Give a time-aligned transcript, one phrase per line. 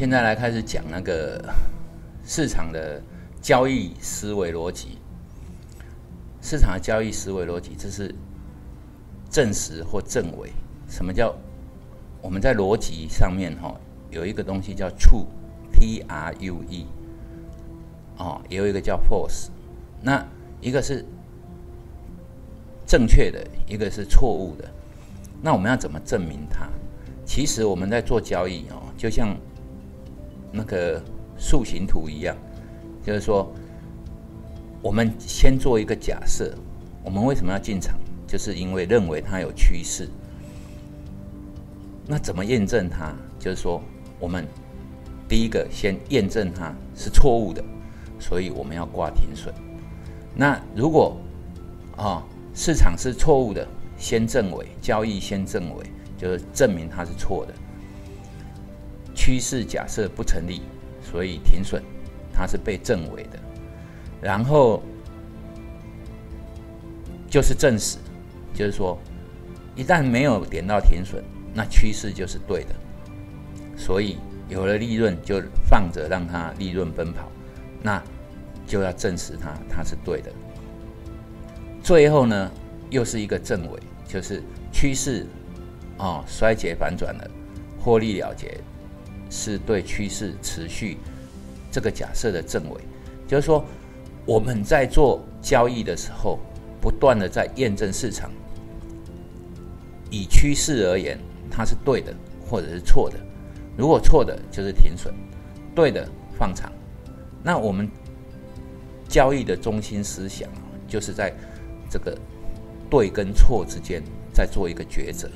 [0.00, 1.44] 现在来开始讲那个
[2.24, 3.02] 市场的
[3.42, 4.96] 交易思维逻辑。
[6.40, 8.14] 市场的交易思维逻辑，这是
[9.28, 10.50] 证实或证伪。
[10.88, 11.36] 什么叫
[12.22, 13.78] 我们在逻辑上面哈
[14.08, 16.86] 有一个东西叫 true，t r u e，
[18.16, 19.48] 哦，也有一个叫 false。
[20.00, 20.26] 那
[20.62, 21.04] 一个是
[22.86, 24.66] 正确的，一个是错误的。
[25.42, 26.70] 那我们要怎么证明它？
[27.26, 29.36] 其实我们在做交易哦，就像
[30.52, 31.02] 那个
[31.38, 32.36] 树形图一样，
[33.04, 33.52] 就是说，
[34.82, 36.54] 我们先做一个假设，
[37.04, 37.98] 我们为什么要进场？
[38.26, 40.08] 就是因为认为它有趋势。
[42.06, 43.14] 那怎么验证它？
[43.38, 43.82] 就是说，
[44.18, 44.46] 我们
[45.28, 47.64] 第一个先验证它是错误的，
[48.18, 49.54] 所以我们要挂停损。
[50.34, 51.16] 那如果
[51.96, 52.22] 啊
[52.54, 55.84] 市场是错误的，先证伪，交易先证伪。
[56.18, 57.54] 就是证明它是错的，
[59.30, 60.60] 趋势假设不成立，
[61.00, 61.80] 所以停损，
[62.32, 63.38] 它是被证伪的。
[64.20, 64.82] 然后
[67.30, 67.98] 就是证实，
[68.52, 68.98] 就是说
[69.76, 71.22] 一旦没有点到停损，
[71.54, 72.74] 那趋势就是对的。
[73.76, 77.30] 所以有了利润就放着让它利润奔跑，
[77.80, 78.02] 那
[78.66, 80.32] 就要证实它它是对的。
[81.84, 82.50] 最后呢，
[82.90, 84.42] 又是一个证伪，就是
[84.72, 85.24] 趋势。
[85.98, 87.30] 哦，衰竭反转了，
[87.78, 88.60] 获利了结，
[89.30, 90.98] 是对趋势持续
[91.70, 92.80] 这个假设的证伪。
[93.26, 93.64] 就是说，
[94.26, 96.38] 我们在做交易的时候，
[96.80, 98.30] 不断的在验证市场。
[100.10, 101.16] 以趋势而言，
[101.48, 102.12] 它是对的，
[102.44, 103.16] 或者是错的。
[103.76, 105.14] 如果错的，就是停损；
[105.74, 106.72] 对的，放长。
[107.42, 107.88] 那我们
[109.08, 110.48] 交易的中心思想
[110.88, 111.32] 就是在
[111.88, 112.18] 这个
[112.90, 115.30] 对跟错之间，在做一个抉择。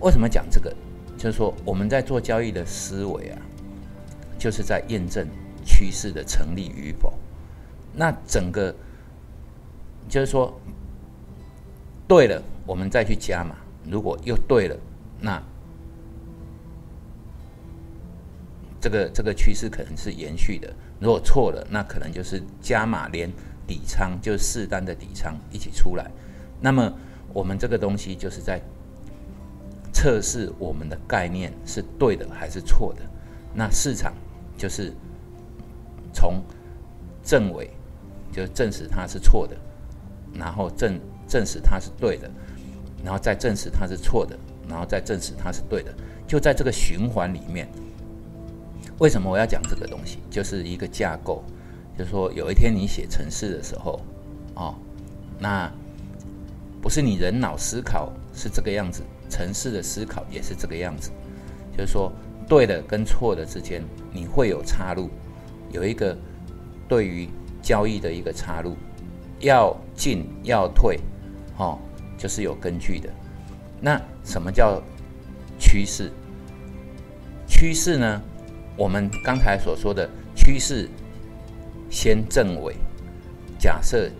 [0.00, 0.74] 为什么讲这个？
[1.22, 3.38] 就是说，我们在做交易的思维啊，
[4.40, 5.24] 就是在验证
[5.64, 7.14] 趋势的成立与否。
[7.94, 8.74] 那整个
[10.08, 10.52] 就是说，
[12.08, 13.54] 对了，我们再去加码；
[13.88, 14.76] 如果又对了，
[15.20, 15.40] 那
[18.80, 20.68] 这个这个趋势可能是延续的；
[20.98, 23.30] 如果错了，那可能就是加码连
[23.64, 26.10] 底仓，就是四单的底仓一起出来。
[26.60, 26.92] 那么，
[27.32, 28.60] 我们这个东西就是在。
[30.02, 33.02] 测试我们的概念是对的还是错的，
[33.54, 34.12] 那市场
[34.58, 34.92] 就是
[36.12, 36.42] 从
[37.22, 37.70] 证伪，
[38.32, 39.56] 就证实它是错的，
[40.34, 40.98] 然后证
[41.28, 42.28] 证实它是对的，
[43.04, 44.36] 然后再证实它是错的，
[44.68, 45.94] 然后再证实它是对的，
[46.26, 47.68] 就在这个循环里面。
[48.98, 50.18] 为什么我要讲这个东西？
[50.28, 51.44] 就是一个架构，
[51.96, 54.00] 就是说有一天你写程式的时候，
[54.56, 54.74] 哦，
[55.38, 55.72] 那
[56.80, 59.00] 不是你人脑思考是这个样子。
[59.32, 61.10] 城市的思考也是这个样子，
[61.74, 62.12] 就是说，
[62.46, 63.82] 对的跟错的之间，
[64.12, 65.08] 你会有岔路，
[65.70, 66.14] 有一个
[66.86, 67.26] 对于
[67.62, 68.76] 交易的一个岔路，
[69.40, 71.00] 要进要退，
[71.56, 71.78] 哦，
[72.18, 73.08] 就是有根据的。
[73.80, 74.82] 那什么叫
[75.58, 76.12] 趋势？
[77.48, 78.22] 趋势呢？
[78.76, 80.06] 我们刚才所说的
[80.36, 80.90] 趋势，
[81.88, 82.76] 先证伪，
[83.58, 84.10] 假设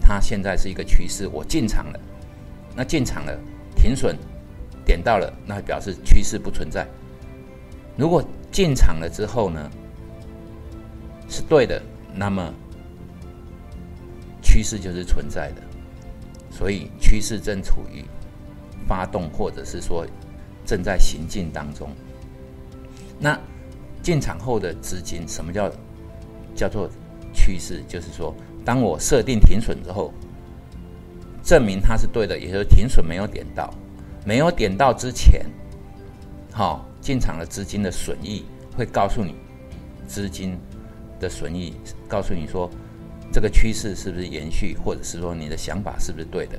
[0.00, 2.00] 它现在是一个趋势，我进场了，
[2.76, 3.36] 那进场了。
[3.86, 4.18] 停损
[4.84, 6.84] 点到了，那表示趋势不存在。
[7.96, 8.20] 如果
[8.50, 9.70] 进场了之后呢，
[11.28, 11.80] 是对的，
[12.12, 12.52] 那么
[14.42, 15.62] 趋势就是存在的。
[16.50, 18.04] 所以趋势正处于
[18.88, 20.04] 发动，或者是说
[20.64, 21.88] 正在行进当中。
[23.20, 23.38] 那
[24.02, 25.70] 进场后的资金，什么叫
[26.56, 26.90] 叫做
[27.32, 27.84] 趋势？
[27.86, 30.12] 就是说，当我设定停损之后。
[31.46, 33.72] 证明它是对的，也就是停损没有点到，
[34.24, 35.46] 没有点到之前，
[36.52, 38.44] 好进场的资金的损益
[38.76, 39.36] 会告诉你
[40.08, 40.58] 资金
[41.20, 41.74] 的损益，
[42.08, 42.68] 告诉你说
[43.32, 46.58] 这个趋势是不是延续，或者是说你的想法是不是对的。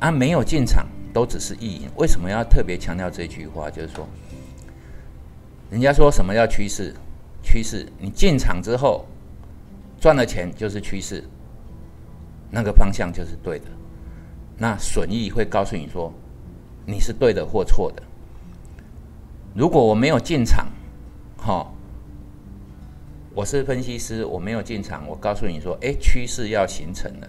[0.00, 1.90] 啊，没有进场都只是意淫。
[1.96, 3.70] 为什么要特别强调这句话？
[3.70, 4.08] 就是说，
[5.70, 6.94] 人家说什么叫趋势？
[7.42, 9.04] 趋势，你进场之后
[10.00, 11.22] 赚了钱就是趋势。
[12.50, 13.66] 那个方向就是对的，
[14.56, 16.12] 那损益会告诉你说
[16.86, 18.02] 你是对的或错的。
[19.54, 20.66] 如果我没有进场，
[21.36, 21.66] 哈，
[23.34, 27.28] 我是分析师，我没有进场，我告诉你说，哎，趋势要形成了。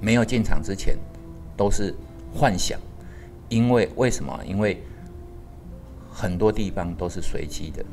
[0.00, 0.98] 没有进场之前
[1.56, 1.94] 都是
[2.34, 2.78] 幻想，
[3.48, 4.38] 因为为什么？
[4.44, 4.82] 因为
[6.10, 7.84] 很多地方都是随机的，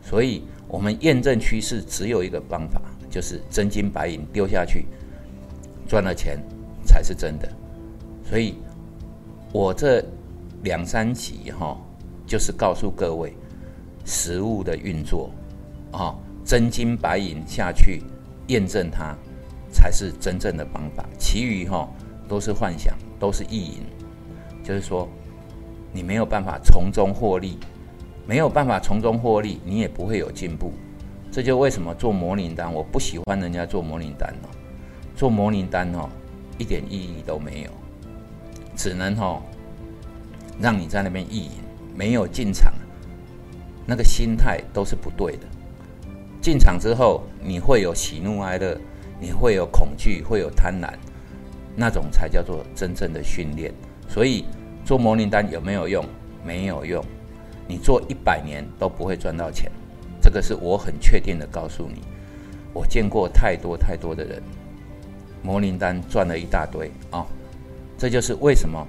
[0.00, 2.80] 所以我们验证趋势只有一个方法，
[3.14, 4.86] 就是真金白银丢下去。
[5.86, 6.36] 赚了钱
[6.84, 7.48] 才是真的，
[8.28, 8.56] 所以
[9.52, 10.04] 我这
[10.64, 11.78] 两三集哈，
[12.26, 13.32] 就是告诉各位，
[14.04, 15.30] 食物的运作，
[15.92, 18.02] 啊，真金白银下去
[18.48, 19.16] 验证它，
[19.70, 21.06] 才是真正的方法。
[21.16, 21.88] 其余哈
[22.26, 23.82] 都是幻想，都是意淫，
[24.64, 25.08] 就是说
[25.92, 27.58] 你没有办法从中获利，
[28.26, 30.72] 没有办法从中获利，你也不会有进步。
[31.34, 34.48] 这就为什么做模拟单，我不喜欢人家做模拟单哦。
[35.16, 36.08] 做模拟单哦，
[36.58, 37.70] 一点意义都没有，
[38.76, 39.42] 只能哦
[40.60, 41.50] 让你在那边意淫，
[41.92, 42.72] 没有进场，
[43.84, 45.46] 那个心态都是不对的。
[46.40, 48.80] 进场之后，你会有喜怒哀乐，
[49.18, 50.94] 你会有恐惧，会有贪婪，
[51.74, 53.74] 那种才叫做真正的训练。
[54.06, 54.44] 所以
[54.84, 56.06] 做模拟单有没有用？
[56.44, 57.04] 没有用，
[57.66, 59.68] 你做一百年都不会赚到钱。
[60.24, 62.00] 这个是我很确定的告诉你，
[62.72, 64.42] 我见过太多太多的人，
[65.42, 67.26] 模拟单赚了一大堆啊！
[67.98, 68.86] 这就是为什么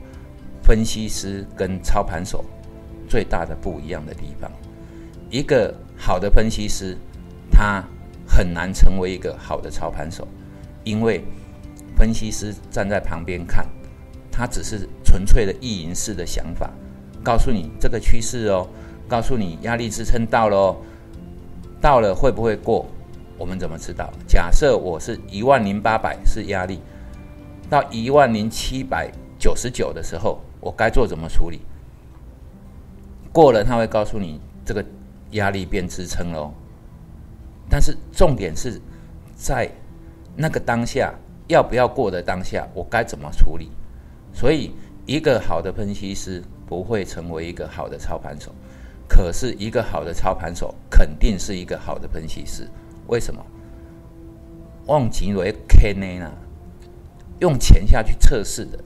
[0.63, 2.45] 分析师跟操盘手
[3.09, 4.49] 最大的不一样的地方。
[5.29, 6.97] 一个好的分析师，
[7.51, 7.83] 他
[8.25, 10.25] 很难成为一个好的操盘手，
[10.85, 11.21] 因为
[11.97, 13.67] 分析师站在旁边看，
[14.31, 16.71] 他只是纯粹的意淫式的想法，
[17.21, 18.65] 告诉你这个趋势哦，
[19.05, 20.77] 告诉你压力支撑到了哦。
[21.85, 22.83] 到了会不会过？
[23.37, 24.11] 我们怎么知道？
[24.27, 26.81] 假设我是一万零八百是压力，
[27.69, 31.61] 到一万零七百九十九的时候，我该做怎么处理？
[33.31, 34.83] 过了他会告诉你这个
[35.33, 36.51] 压力变支撑喽。
[37.69, 38.81] 但是重点是
[39.35, 39.69] 在
[40.35, 41.13] 那个当下
[41.47, 43.69] 要不要过的当下，我该怎么处理？
[44.33, 44.71] 所以
[45.05, 48.51] 一个好的分析师不会成为一个好的操盘手。
[49.07, 52.67] 可是，一个好的操盘手肯定是一个好的分析师。
[53.07, 53.43] 为什么？
[54.87, 56.31] 忘记为 K 呢？
[57.39, 58.79] 用钱下去测试的，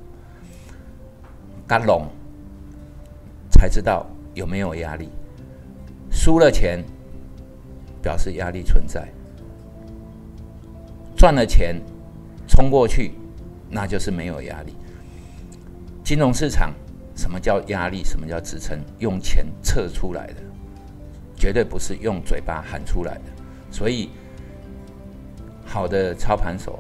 [1.68, 2.08] 干龙
[3.50, 5.10] 才知道有没有压力。
[6.12, 6.84] 输了钱，
[8.02, 9.02] 表示压力存在；
[11.16, 11.82] 赚了钱，
[12.48, 13.14] 冲过去，
[13.70, 14.74] 那就是没有压力。
[16.04, 16.74] 金融市场。
[17.20, 18.02] 什么叫压力？
[18.02, 18.80] 什么叫支撑？
[18.98, 20.36] 用钱测出来的，
[21.36, 23.24] 绝对不是用嘴巴喊出来的。
[23.70, 24.10] 所以，
[25.66, 26.80] 好的操盘手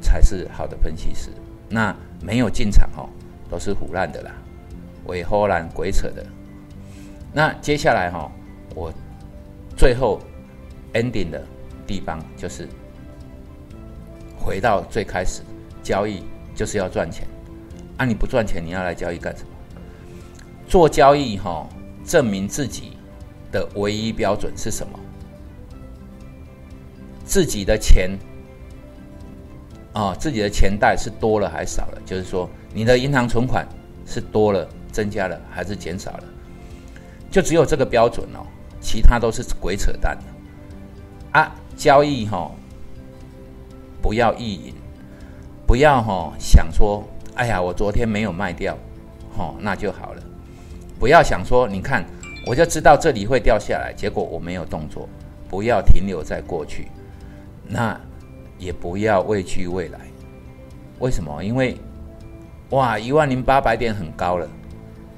[0.00, 1.28] 才是好的分析师。
[1.68, 3.10] 那没有进场哦，
[3.50, 4.32] 都是胡乱的啦，
[5.04, 6.24] 伪荷兰鬼扯的。
[7.30, 8.32] 那接下来哈，
[8.74, 8.90] 我
[9.76, 10.18] 最后
[10.94, 11.44] ending 的
[11.86, 12.66] 地方就是
[14.38, 15.42] 回到最开始，
[15.82, 16.24] 交易
[16.54, 17.28] 就是要赚钱。
[17.98, 18.04] 啊！
[18.04, 19.48] 你不赚钱，你要来交易干什么？
[20.66, 21.68] 做交易哈，
[22.04, 22.96] 证明自己
[23.50, 24.98] 的唯一标准是什么？
[27.24, 28.18] 自己的钱
[29.92, 32.02] 啊，自己的钱袋是多了还是少了？
[32.06, 33.66] 就是说，你的银行存款
[34.06, 36.24] 是多了、增加了还是减少了？
[37.30, 38.46] 就只有这个标准哦，
[38.80, 41.54] 其他都是鬼扯淡的啊！
[41.76, 42.50] 交易哈，
[44.00, 44.74] 不要意淫，
[45.66, 47.06] 不要哈想说。
[47.42, 48.78] 哎呀，我昨天没有卖掉，
[49.36, 50.22] 哦，那就好了。
[50.96, 52.04] 不要想说，你看，
[52.46, 55.08] 我就知道这里会掉下来，结果我没有动作。
[55.50, 56.86] 不要停留在过去，
[57.66, 58.00] 那
[58.58, 59.98] 也不要畏惧未来。
[61.00, 61.42] 为什么？
[61.42, 61.76] 因为，
[62.70, 64.48] 哇，一万零八百点很高了，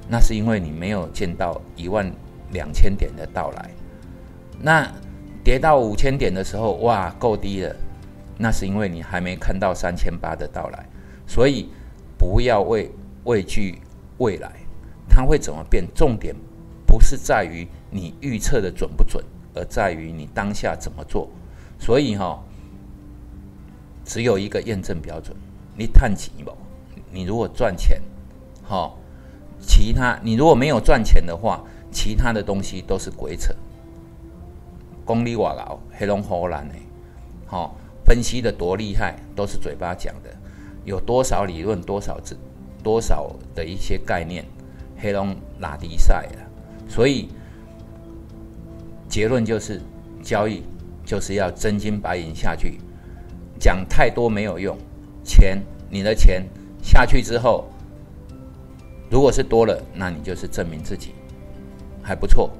[0.09, 2.11] 那是因为你没有见到一万
[2.53, 3.71] 两千点的到来。
[4.59, 4.91] 那
[5.45, 7.77] 跌到五千点的时候，哇，够低了，
[8.39, 10.87] 那是因为你还没看到三千八的到来，
[11.27, 11.69] 所以。
[12.25, 12.91] 不要畏
[13.25, 13.79] 畏惧
[14.17, 14.51] 未来，
[15.07, 15.87] 它会怎么变？
[15.95, 16.35] 重点
[16.87, 19.23] 不是在于你预测的准不准，
[19.55, 21.29] 而在于你当下怎么做。
[21.79, 22.43] 所以哈，
[24.07, 25.37] 只有一个验证标准：
[25.77, 26.57] 你探几毛。
[27.13, 28.01] 你如果赚钱，
[28.67, 28.91] 哈，
[29.61, 31.63] 其他你如果没有赚钱的话，
[31.93, 33.55] 其他的东西都是鬼扯。
[35.05, 36.75] 功力瓦劳黑龙河兰呢，
[37.47, 37.77] 好
[38.07, 40.35] 分析的多厉害，都是嘴巴讲的。
[40.85, 42.37] 有多少理论，多少字，
[42.83, 44.45] 多少的一些概念，
[44.99, 46.39] 黑龙拉迪赛了。
[46.89, 47.29] 所以
[49.09, 49.81] 结论就是，
[50.23, 50.63] 交易
[51.05, 52.79] 就是要真金白银下去，
[53.59, 54.77] 讲太多没有用。
[55.25, 56.45] 钱，你的钱
[56.83, 57.65] 下去之后，
[59.11, 61.15] 如果是多了，那你就是证明自己
[62.03, 62.51] 还不错。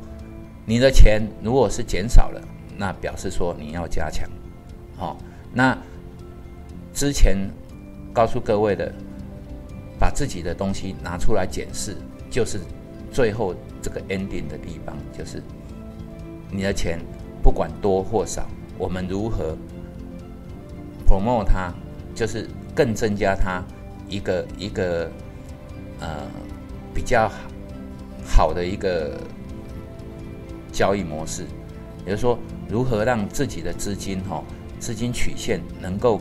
[0.65, 2.41] 你的钱如果是减少了，
[2.79, 4.27] 那表示说你要加强。
[4.97, 5.19] 好，
[5.53, 5.77] 那
[6.95, 7.37] 之前。
[8.15, 8.91] 告诉各位的，
[9.99, 11.97] 把自己的东西拿出来检视，
[12.31, 12.61] 就是
[13.11, 15.43] 最后这个 ending 的地方，就是
[16.51, 17.01] 你的钱
[17.43, 18.47] 不管多或少，
[18.79, 19.57] 我们如何
[21.07, 21.75] promote 它，
[22.15, 23.61] 就是更增加它
[24.09, 25.11] 一个一个
[25.99, 26.23] 呃
[26.95, 27.29] 比较
[28.25, 29.19] 好的一个
[30.73, 31.45] 交易模式，
[32.07, 34.43] 也就是说，如何让自己的资金哈
[34.79, 36.21] 资金曲线能够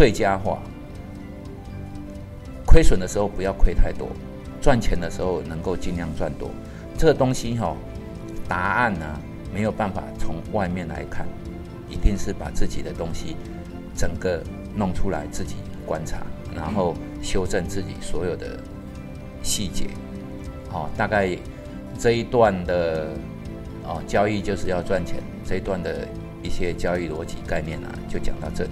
[0.00, 0.58] 最佳化，
[2.64, 4.08] 亏损的时候不要亏太多，
[4.58, 6.48] 赚钱的时候能够尽量赚多。
[6.96, 7.76] 这个东西哈，
[8.48, 9.04] 答案呢
[9.52, 11.28] 没有办法从外面来看，
[11.86, 13.36] 一定是把自己的东西
[13.94, 14.42] 整个
[14.74, 16.22] 弄出来，自己观察，
[16.56, 18.58] 然后修正自己所有的
[19.42, 19.90] 细节。
[20.70, 21.36] 好，大概
[21.98, 23.10] 这一段的
[23.84, 26.08] 哦交易就是要赚钱，这一段的
[26.42, 28.70] 一些交易逻辑概念呢，就讲到这里。